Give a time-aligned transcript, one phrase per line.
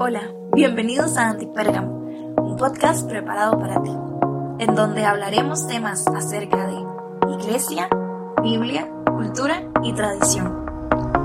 [0.00, 0.22] Hola,
[0.54, 1.90] bienvenidos a Antipérgamo,
[2.40, 3.90] un podcast preparado para ti,
[4.60, 7.88] en donde hablaremos temas acerca de iglesia,
[8.40, 10.64] Biblia, cultura y tradición.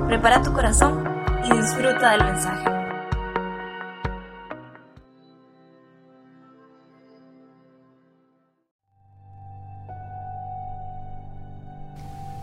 [0.07, 1.03] Prepara tu corazón
[1.45, 2.69] y disfruta del mensaje.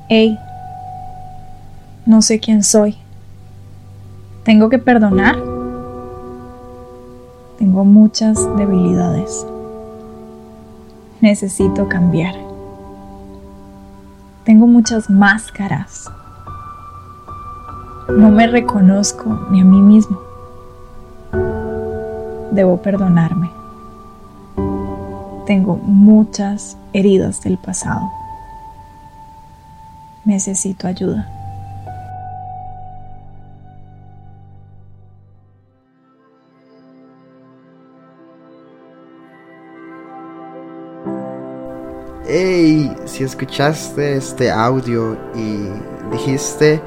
[0.08, 0.38] Hey,
[2.06, 2.96] no sé quién soy.
[4.44, 5.49] ¿Tengo que perdonar?
[7.70, 9.46] Tengo muchas debilidades.
[11.20, 12.34] Necesito cambiar.
[14.42, 16.10] Tengo muchas máscaras.
[18.08, 20.18] No me reconozco ni a mí mismo.
[22.50, 23.48] Debo perdonarme.
[25.46, 28.10] Tengo muchas heridas del pasado.
[30.24, 31.39] Necesito ayuda.
[43.10, 45.68] Si escuchaste este audio y
[46.12, 46.80] dijiste,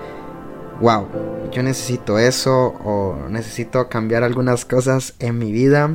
[0.79, 1.05] wow,
[1.52, 5.94] yo necesito eso o necesito cambiar algunas cosas en mi vida,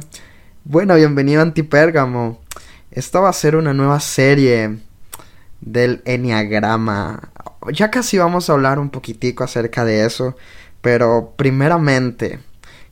[0.65, 2.41] bueno, bienvenido a Antipérgamo.
[2.91, 4.79] Esta va a ser una nueva serie
[5.63, 7.31] del Enneagrama.
[7.73, 10.37] Ya casi vamos a hablar un poquitico acerca de eso,
[10.83, 12.41] pero primeramente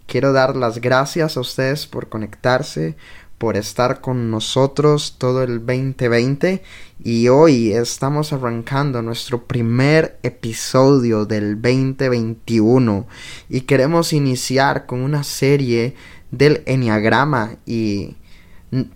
[0.07, 2.97] quiero dar las gracias a ustedes por conectarse,
[3.39, 6.63] por estar con nosotros todo el 2020
[7.05, 13.07] y hoy estamos arrancando nuestro primer episodio del 2021
[13.51, 15.95] y queremos iniciar con una serie
[16.31, 17.57] del Enneagrama.
[17.67, 18.17] Y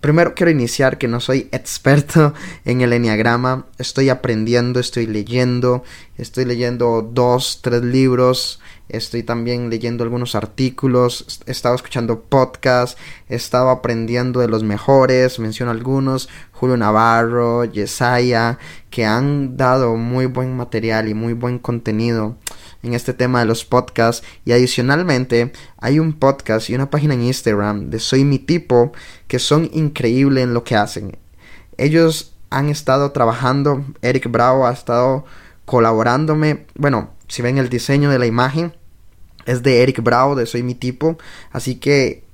[0.00, 2.32] primero quiero iniciar que no soy experto
[2.64, 5.84] en el Enneagrama, estoy aprendiendo, estoy leyendo,
[6.16, 8.60] estoy leyendo dos, tres libros
[8.92, 12.96] estoy también leyendo algunos artículos, he estado escuchando podcasts,
[13.28, 18.58] he estado aprendiendo de los mejores, menciono algunos, Julio Navarro, Yesaya,
[18.90, 22.36] que han dado muy buen material y muy buen contenido
[22.82, 27.22] en este tema de los podcasts y adicionalmente hay un podcast y una página en
[27.22, 28.92] Instagram de Soy mi tipo
[29.28, 31.16] que son increíbles en lo que hacen.
[31.76, 35.24] Ellos han estado trabajando, Eric Bravo ha estado
[35.64, 38.74] colaborándome, bueno, si ven el diseño de la imagen,
[39.46, 41.18] es de Eric Bravo, de Soy mi tipo.
[41.52, 42.24] Así que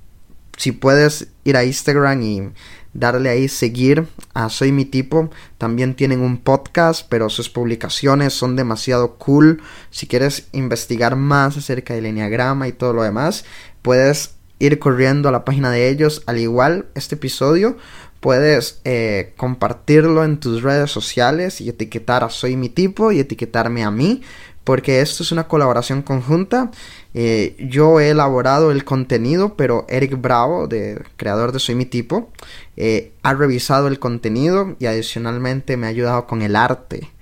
[0.57, 2.51] si puedes ir a Instagram y
[2.99, 5.31] darle ahí seguir a Soy mi tipo.
[5.59, 9.63] También tienen un podcast, pero sus publicaciones son demasiado cool.
[9.91, 13.45] Si quieres investigar más acerca del enneagrama y todo lo demás,
[13.83, 16.23] puedes ir corriendo a la página de ellos.
[16.27, 17.77] Al igual, este episodio
[18.21, 23.85] puedes eh, compartirlo en tus redes sociales y etiquetar a Soy mi tipo y etiquetarme
[23.85, 24.23] a mí
[24.67, 26.73] porque esto es una colaboración conjunta.
[27.15, 32.33] Eh, yo he elaborado el contenido, pero Eric Bravo, de, creador de Soy Mi Tipo,
[32.77, 37.13] eh, ha revisado el contenido y adicionalmente me ha ayudado con el arte,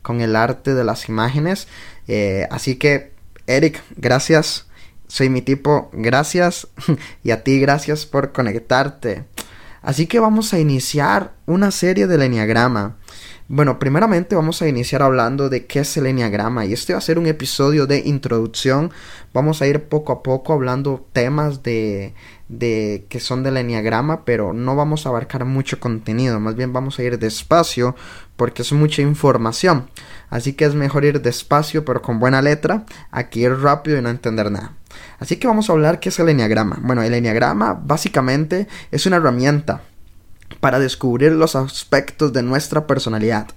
[0.00, 1.66] con el arte de las imágenes.
[2.06, 3.10] Eh, así que,
[3.48, 4.68] Eric, gracias.
[5.08, 6.68] Soy mi tipo, gracias.
[7.24, 9.24] y a ti, gracias por conectarte.
[9.82, 12.96] Así que vamos a iniciar una serie del Enneagrama.
[13.48, 17.02] Bueno, primeramente vamos a iniciar hablando de qué es el Enneagrama y este va a
[17.02, 18.92] ser un episodio de introducción.
[19.34, 22.14] Vamos a ir poco a poco hablando temas de,
[22.48, 26.98] de que son del Enneagrama, pero no vamos a abarcar mucho contenido, más bien vamos
[26.98, 27.96] a ir despacio
[28.36, 29.88] porque es mucha información.
[30.30, 34.08] Así que es mejor ir despacio pero con buena letra, aquí ir rápido y no
[34.08, 34.76] entender nada.
[35.18, 36.78] Así que vamos a hablar qué es el Enneagrama.
[36.80, 39.82] Bueno, el Enneagrama básicamente es una herramienta
[40.62, 43.48] para descubrir los aspectos de nuestra personalidad.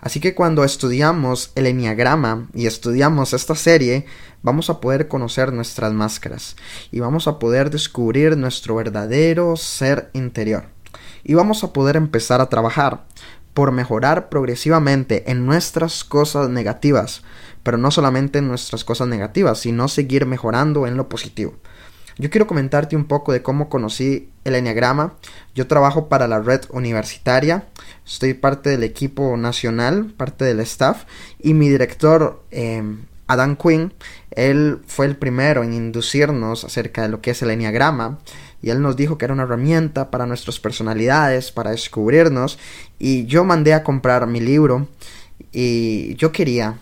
[0.00, 4.06] Así que cuando estudiamos el enneagrama y estudiamos esta serie,
[4.42, 6.56] vamos a poder conocer nuestras máscaras
[6.90, 10.64] y vamos a poder descubrir nuestro verdadero ser interior.
[11.22, 13.04] Y vamos a poder empezar a trabajar
[13.54, 17.22] por mejorar progresivamente en nuestras cosas negativas,
[17.62, 21.54] pero no solamente en nuestras cosas negativas, sino seguir mejorando en lo positivo.
[22.18, 25.14] Yo quiero comentarte un poco de cómo conocí el Enneagrama.
[25.54, 27.68] Yo trabajo para la red universitaria,
[28.04, 31.04] estoy parte del equipo nacional, parte del staff,
[31.38, 32.82] y mi director, eh,
[33.28, 33.92] Adam Quinn,
[34.32, 38.18] él fue el primero en inducirnos acerca de lo que es el Enneagrama.
[38.62, 42.58] Y él nos dijo que era una herramienta para nuestras personalidades, para descubrirnos.
[42.98, 44.88] Y yo mandé a comprar mi libro.
[45.52, 46.78] Y yo quería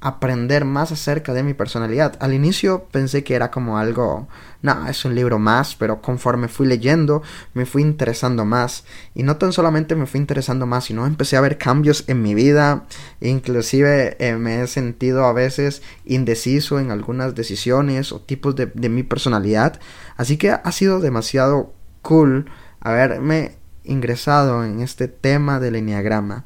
[0.00, 2.16] aprender más acerca de mi personalidad.
[2.20, 4.28] Al inicio pensé que era como algo,
[4.60, 7.22] no, es un libro más, pero conforme fui leyendo
[7.54, 8.84] me fui interesando más.
[9.14, 12.34] Y no tan solamente me fui interesando más, sino empecé a ver cambios en mi
[12.34, 12.86] vida.
[13.20, 18.88] Inclusive eh, me he sentido a veces indeciso en algunas decisiones o tipos de, de
[18.88, 19.78] mi personalidad.
[20.16, 21.72] Así que ha sido demasiado
[22.02, 22.50] cool
[22.80, 26.44] haberme ingresado en este tema del enneagrama.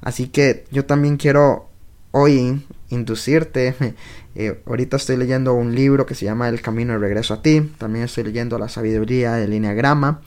[0.00, 1.68] Así que yo también quiero
[2.10, 3.74] hoy inducirte.
[4.34, 7.60] Eh, ahorita estoy leyendo un libro que se llama El Camino de Regreso a ti.
[7.78, 10.20] También estoy leyendo La Sabiduría del Enneagrama.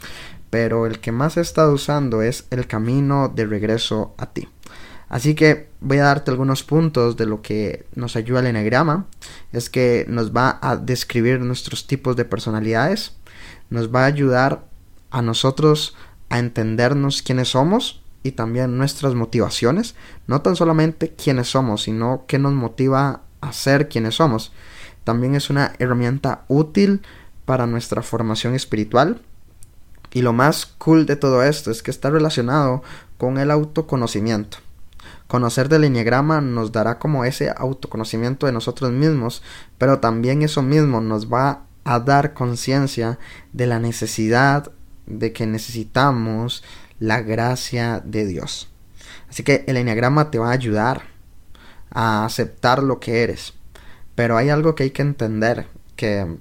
[0.50, 4.47] Pero el que más he estado usando es El Camino de Regreso a ti.
[5.09, 9.05] Así que voy a darte algunos puntos de lo que nos ayuda el Enneagrama.
[9.51, 13.15] Es que nos va a describir nuestros tipos de personalidades.
[13.69, 14.65] Nos va a ayudar
[15.11, 15.95] a nosotros
[16.29, 19.95] a entendernos quiénes somos y también nuestras motivaciones,
[20.27, 24.51] no tan solamente quiénes somos, sino qué nos motiva a ser quienes somos.
[25.04, 27.01] También es una herramienta útil
[27.45, 29.22] para nuestra formación espiritual.
[30.12, 32.84] Y lo más cool de todo esto es que está relacionado
[33.18, 34.60] con el autoconocimiento.
[35.28, 39.42] Conocer del enneagrama nos dará como ese autoconocimiento de nosotros mismos,
[39.78, 43.18] pero también eso mismo nos va a dar conciencia
[43.51, 44.72] de la necesidad
[45.06, 46.63] de que necesitamos
[47.00, 48.69] la gracia de Dios.
[49.30, 51.12] Así que el enneagrama te va a ayudar
[51.94, 53.54] a aceptar lo que eres.
[54.16, 56.38] Pero hay algo que hay que entender, que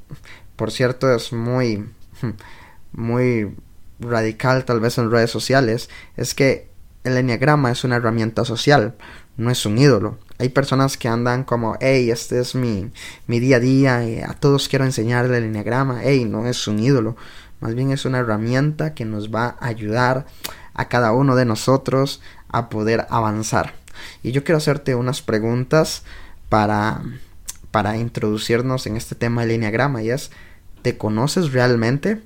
[0.57, 1.89] por cierto es muy,
[2.93, 3.55] muy
[4.01, 6.71] radical tal vez en redes sociales, es que
[7.05, 8.95] el enneagrama es una herramienta social,
[9.37, 10.19] no es un ídolo.
[10.39, 12.91] Hay personas que andan como, hey, este es mi,
[13.27, 16.79] mi día a día, y a todos quiero enseñarle el enneagrama, hey, no es un
[16.79, 17.17] ídolo,
[17.61, 20.27] más bien es una herramienta que nos va a ayudar
[20.75, 23.82] a cada uno de nosotros a poder avanzar.
[24.23, 26.03] Y yo quiero hacerte unas preguntas
[26.49, 27.03] para,
[27.71, 30.31] para introducirnos en este tema del enneagrama y es,
[30.83, 32.21] ¿te conoces realmente?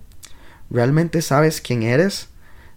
[0.71, 2.29] ¿Realmente sabes quién eres?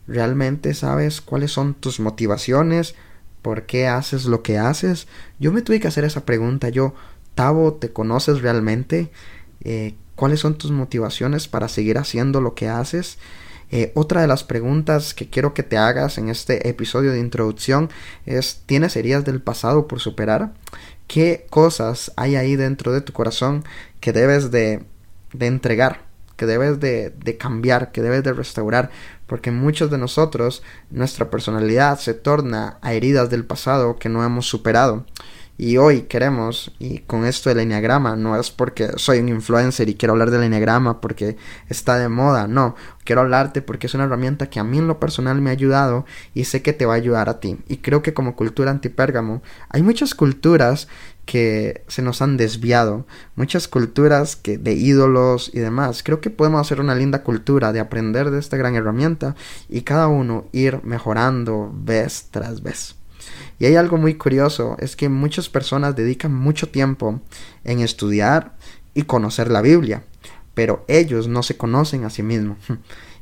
[0.08, 2.96] ¿Realmente sabes cuáles son tus motivaciones?
[3.42, 5.08] ¿Por qué haces lo que haces?
[5.40, 6.70] Yo me tuve que hacer esa pregunta.
[6.70, 6.94] Yo,
[7.36, 9.12] Tavo, ¿te conoces realmente?
[9.62, 13.18] Eh, cuáles son tus motivaciones para seguir haciendo lo que haces.
[13.72, 17.90] Eh, otra de las preguntas que quiero que te hagas en este episodio de introducción
[18.26, 20.54] es, ¿tienes heridas del pasado por superar?
[21.08, 23.64] ¿Qué cosas hay ahí dentro de tu corazón
[24.00, 24.84] que debes de,
[25.34, 26.10] de entregar?
[26.36, 28.92] que debes de, de, cambiar, que debes de restaurar,
[29.28, 34.48] porque muchos de nosotros, nuestra personalidad se torna a heridas del pasado que no hemos
[34.48, 35.06] superado.
[35.62, 39.96] Y hoy queremos, y con esto del enneagrama, no es porque soy un influencer y
[39.96, 41.36] quiero hablar del enneagrama porque
[41.68, 45.02] está de moda, no, quiero hablarte porque es una herramienta que a mí en lo
[45.02, 47.58] personal me ha ayudado y sé que te va a ayudar a ti.
[47.68, 50.88] Y creo que como cultura antipérgamo, hay muchas culturas
[51.26, 53.06] que se nos han desviado,
[53.36, 56.04] muchas culturas que de ídolos y demás.
[56.04, 59.36] Creo que podemos hacer una linda cultura de aprender de esta gran herramienta
[59.68, 62.99] y cada uno ir mejorando vez tras vez.
[63.60, 67.20] Y hay algo muy curioso, es que muchas personas dedican mucho tiempo
[67.66, 68.56] en estudiar
[68.94, 70.04] y conocer la Biblia,
[70.54, 72.58] pero ellos no se conocen a sí mismos.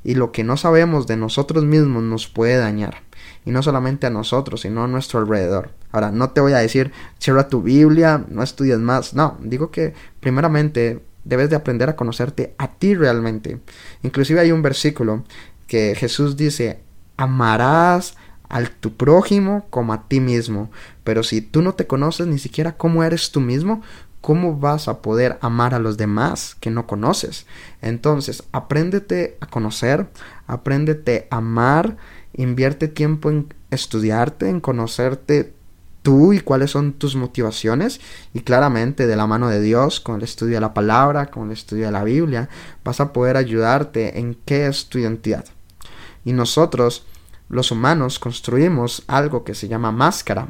[0.04, 3.02] Y lo que no sabemos de nosotros mismos nos puede dañar.
[3.44, 5.72] Y no solamente a nosotros, sino a nuestro alrededor.
[5.92, 9.16] Ahora, no te voy a decir, cierra tu Biblia, no estudies más.
[9.16, 13.60] No, digo que primeramente debes de aprender a conocerte a ti realmente.
[14.02, 15.26] Inclusive hay un versículo
[15.68, 16.80] que Jesús dice,
[17.18, 18.16] amarás
[18.50, 20.70] al tu prójimo como a ti mismo.
[21.04, 23.82] Pero si tú no te conoces ni siquiera cómo eres tú mismo,
[24.22, 27.46] ¿cómo vas a poder amar a los demás que no conoces?
[27.82, 30.08] Entonces, apréndete a conocer,
[30.48, 31.98] apréndete a amar,
[32.34, 35.54] invierte tiempo en estudiarte, en conocerte
[36.02, 38.00] tú y cuáles son tus motivaciones
[38.34, 41.52] y claramente de la mano de Dios, con el estudio de la palabra, con el
[41.52, 42.48] estudio de la Biblia,
[42.84, 45.44] vas a poder ayudarte en qué es tu identidad.
[46.24, 47.06] Y nosotros
[47.50, 50.50] los humanos construimos algo que se llama máscara.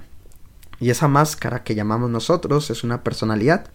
[0.80, 3.70] Y esa máscara que llamamos nosotros es una personalidad.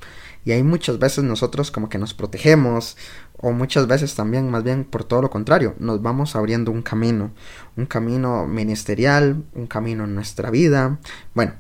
[0.45, 2.97] Y hay muchas veces nosotros como que nos protegemos
[3.43, 7.33] o muchas veces también más bien por todo lo contrario, nos vamos abriendo un camino,
[7.77, 10.99] un camino ministerial, un camino en nuestra vida,
[11.35, 11.55] bueno,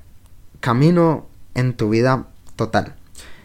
[0.61, 2.95] camino en tu vida total.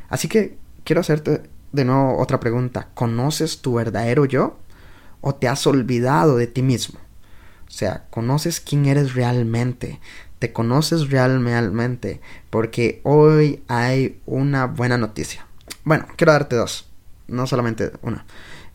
[0.08, 4.60] Así que quiero hacerte de nuevo otra pregunta, ¿conoces tu verdadero yo
[5.22, 7.00] o te has olvidado de ti mismo?
[7.68, 10.00] O sea, conoces quién eres realmente.
[10.40, 12.22] Te conoces realmente.
[12.50, 15.46] Porque hoy hay una buena noticia.
[15.84, 16.88] Bueno, quiero darte dos.
[17.28, 18.26] No solamente una.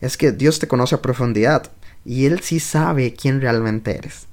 [0.01, 1.71] Es que Dios te conoce a profundidad.
[2.05, 4.27] Y Él sí sabe quién realmente eres.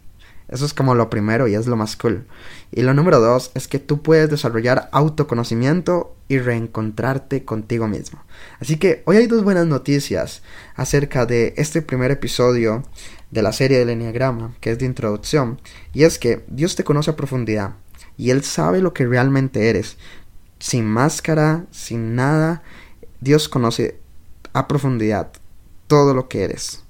[0.50, 2.26] Eso es como lo primero y es lo más cool.
[2.72, 8.24] Y lo número dos es que tú puedes desarrollar autoconocimiento y reencontrarte contigo mismo.
[8.58, 10.42] Así que hoy hay dos buenas noticias
[10.74, 12.82] acerca de este primer episodio
[13.30, 15.60] de la serie del Enneagrama, que es de introducción.
[15.92, 17.74] Y es que Dios te conoce a profundidad
[18.16, 19.96] y Él sabe lo que realmente eres.
[20.58, 22.62] Sin máscara, sin nada,
[23.20, 23.98] Dios conoce
[24.52, 25.32] a profundidad
[25.86, 26.84] todo lo que eres.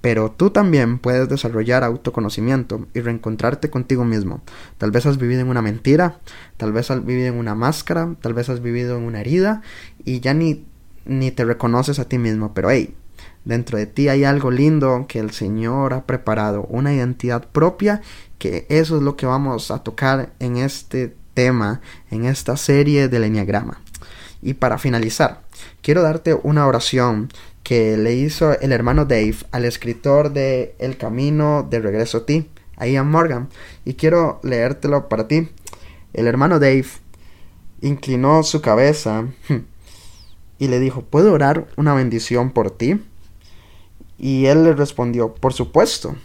[0.00, 4.42] Pero tú también puedes desarrollar autoconocimiento y reencontrarte contigo mismo.
[4.76, 6.20] Tal vez has vivido en una mentira,
[6.58, 9.62] tal vez has vivido en una máscara, tal vez has vivido en una herida
[10.04, 10.66] y ya ni,
[11.06, 12.52] ni te reconoces a ti mismo.
[12.52, 12.94] Pero hey,
[13.44, 18.02] dentro de ti hay algo lindo que el Señor ha preparado, una identidad propia,
[18.38, 23.24] que eso es lo que vamos a tocar en este tema, en esta serie del
[23.24, 23.80] Enneagrama.
[24.42, 25.40] Y para finalizar,
[25.82, 27.30] quiero darte una oración
[27.62, 32.50] que le hizo el hermano Dave al escritor de El Camino de Regreso a ti,
[32.76, 33.48] a Ian Morgan,
[33.84, 35.48] y quiero leértelo para ti.
[36.12, 36.86] El hermano Dave
[37.80, 39.24] inclinó su cabeza
[40.58, 43.00] y le dijo, ¿puedo orar una bendición por ti?
[44.18, 46.16] Y él le respondió, por supuesto.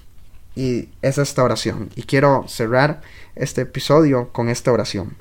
[0.55, 1.89] Y es esta oración.
[1.95, 3.01] Y quiero cerrar
[3.35, 5.15] este episodio con esta oración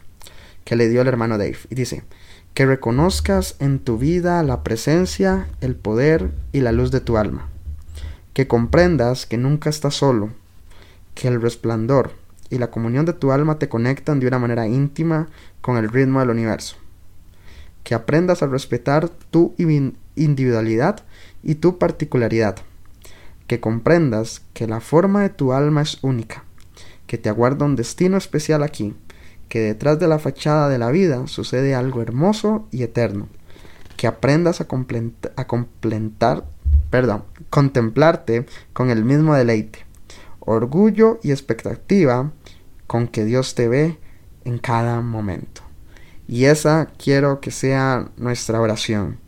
[0.65, 1.59] que le dio el hermano Dave.
[1.71, 2.03] Y dice,
[2.59, 7.49] que reconozcas en tu vida la presencia, el poder y la luz de tu alma,
[8.35, 10.31] que comprendas que nunca estás solo,
[11.15, 12.13] que el resplandor
[12.51, 15.29] y la comunión de tu alma te conectan de una manera íntima
[15.61, 16.77] con el ritmo del universo,
[17.85, 19.55] que aprendas a respetar tu
[20.23, 21.05] individualidad
[21.43, 22.57] y tu particularidad,
[23.47, 26.45] que comprendas que la forma de tu alma es única,
[27.07, 28.95] que te aguarda un destino especial aquí,
[29.49, 33.29] que detrás de la fachada de la vida sucede algo hermoso y eterno,
[33.97, 34.65] que aprendas a,
[35.37, 36.45] a completar,
[36.91, 39.87] perdón, contemplarte con el mismo deleite,
[40.41, 42.31] orgullo y expectativa
[42.87, 43.99] con que Dios te ve
[44.45, 45.63] en cada momento.
[46.27, 49.19] Y esa quiero que sea nuestra oración.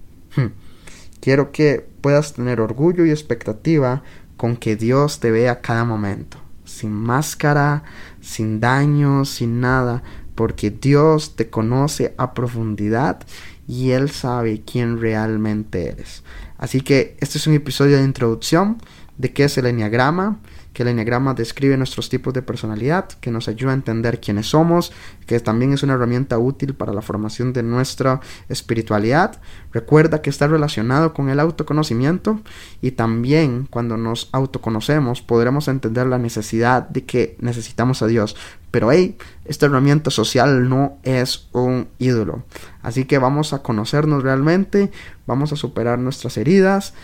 [1.20, 4.02] Quiero que puedas tener orgullo y expectativa
[4.36, 6.38] con que Dios te vea cada momento
[6.70, 7.82] sin máscara,
[8.20, 10.02] sin daño, sin nada,
[10.34, 13.20] porque Dios te conoce a profundidad
[13.66, 16.22] y Él sabe quién realmente eres.
[16.58, 18.78] Así que este es un episodio de introducción
[19.18, 20.38] de qué es el enneagrama,
[20.72, 24.92] que el enneagrama describe nuestros tipos de personalidad, que nos ayuda a entender quiénes somos,
[25.26, 29.40] que también es una herramienta útil para la formación de nuestra espiritualidad.
[29.72, 32.40] Recuerda que está relacionado con el autoconocimiento
[32.80, 38.36] y también cuando nos autoconocemos podremos entender la necesidad de que necesitamos a Dios.
[38.70, 42.44] Pero hey, esta herramienta social no es un ídolo.
[42.82, 44.92] Así que vamos a conocernos realmente,
[45.26, 46.94] vamos a superar nuestras heridas,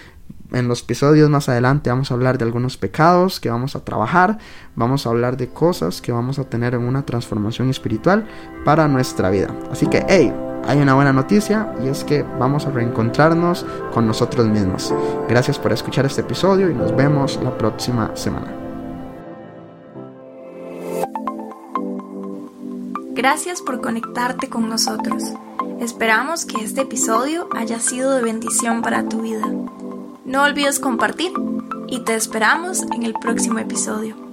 [0.52, 4.38] en los episodios más adelante vamos a hablar de algunos pecados que vamos a trabajar,
[4.75, 8.26] vamos a hablar de cosas que vamos a tener en una transformación espiritual
[8.64, 9.49] para nuestra vida.
[9.71, 10.33] Así que, hey,
[10.66, 14.92] hay una buena noticia y es que vamos a reencontrarnos con nosotros mismos.
[15.28, 18.52] Gracias por escuchar este episodio y nos vemos la próxima semana.
[23.14, 25.23] Gracias por conectarte con nosotros.
[25.80, 29.47] Esperamos que este episodio haya sido de bendición para tu vida.
[30.26, 31.30] No olvides compartir
[31.87, 34.25] y te esperamos en el próximo episodio.